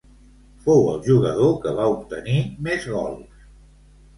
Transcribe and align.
Fou 0.63 0.87
el 0.93 1.03
jugador 1.07 1.53
que 1.65 1.73
va 1.81 1.85
obtenir 1.99 2.39
més 2.69 2.89
gols. 2.95 3.45